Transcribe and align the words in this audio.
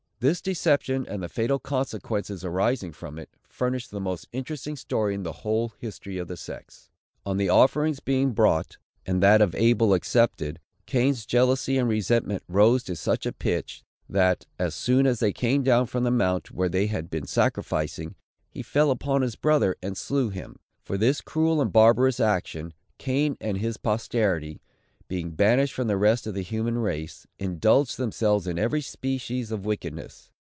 This 0.21 0.39
deception, 0.39 1.07
and 1.09 1.23
the 1.23 1.27
fatal 1.29 1.57
consequences 1.57 2.45
arising 2.45 2.91
from 2.91 3.17
it, 3.17 3.31
furnish 3.49 3.87
the 3.87 3.99
most 3.99 4.27
interesting 4.31 4.75
story 4.75 5.15
in 5.15 5.23
the 5.23 5.41
whole 5.41 5.73
history 5.79 6.19
of 6.19 6.27
the 6.27 6.37
sex. 6.37 6.91
On 7.25 7.37
the 7.37 7.49
offerings 7.49 7.99
being 7.99 8.33
brought, 8.33 8.77
and 9.03 9.23
that 9.23 9.41
of 9.41 9.55
Abel 9.55 9.95
accepted, 9.95 10.59
Cain's 10.85 11.25
jealousy 11.25 11.75
and 11.75 11.89
resentment 11.89 12.43
rose 12.47 12.83
to 12.83 12.95
such 12.95 13.25
a 13.25 13.31
pitch, 13.33 13.83
that, 14.07 14.45
as 14.59 14.75
soon 14.75 15.07
as 15.07 15.21
they 15.21 15.33
came 15.33 15.63
down 15.63 15.87
from 15.87 16.03
the 16.03 16.11
mount 16.11 16.51
where 16.51 16.69
they 16.69 16.85
had 16.85 17.09
been 17.09 17.25
sacrificing, 17.25 18.13
he 18.47 18.61
fell 18.61 18.91
upon 18.91 19.23
his 19.23 19.35
brother 19.35 19.75
and 19.81 19.97
slew 19.97 20.29
him. 20.29 20.57
For 20.83 20.99
this 20.99 21.19
cruel 21.19 21.59
and 21.59 21.73
barbarous 21.73 22.19
action, 22.19 22.75
Cain 22.99 23.37
and 23.41 23.57
his 23.57 23.77
posterity, 23.77 24.61
being 25.07 25.29
banished 25.31 25.73
from 25.73 25.87
the 25.89 25.97
rest 25.97 26.25
of 26.25 26.33
the 26.33 26.41
human 26.41 26.77
race, 26.77 27.27
indulged 27.37 27.97
themselves 27.97 28.47
in 28.47 28.57
every 28.57 28.79
species 28.79 29.51
of 29.51 29.65
wickedness. 29.65 30.31